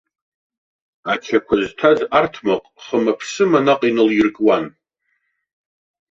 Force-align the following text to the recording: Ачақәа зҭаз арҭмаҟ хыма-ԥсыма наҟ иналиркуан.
Ачақәа 1.11 1.55
зҭаз 1.65 1.99
арҭмаҟ 2.19 2.63
хыма-ԥсыма 2.83 3.59
наҟ 3.65 3.81
иналиркуан. 3.89 4.65